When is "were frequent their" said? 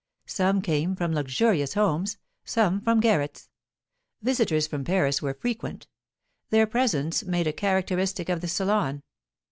5.21-6.65